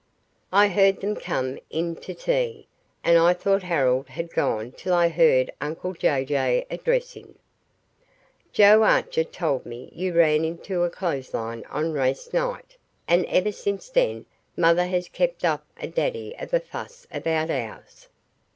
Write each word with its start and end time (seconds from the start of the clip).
I 0.51 0.67
heard 0.69 0.99
them 0.99 1.15
come 1.15 1.59
in 1.69 1.95
to 1.97 2.15
tea, 2.15 2.65
and 3.03 3.19
I 3.19 3.35
thought 3.35 3.61
Harold 3.61 4.09
had 4.09 4.33
gone 4.33 4.71
till 4.71 4.95
I 4.95 5.09
heard 5.09 5.51
uncle 5.61 5.93
Jay 5.93 6.25
Jay 6.25 6.65
address 6.71 7.13
him: 7.13 7.37
"Joe 8.51 8.81
Archer 8.81 9.23
told 9.23 9.63
me 9.63 9.91
you 9.93 10.15
ran 10.15 10.43
into 10.43 10.81
a 10.81 10.89
clothes 10.89 11.35
line 11.35 11.63
on 11.69 11.93
race 11.93 12.33
night, 12.33 12.77
and 13.07 13.27
ever 13.27 13.51
since 13.51 13.89
then 13.89 14.25
mother 14.57 14.87
has 14.87 15.07
kept 15.07 15.45
up 15.45 15.67
a 15.79 15.85
daddy 15.87 16.33
of 16.39 16.51
a 16.51 16.59
fuss 16.59 17.05
about 17.11 17.51
ours. 17.51 18.07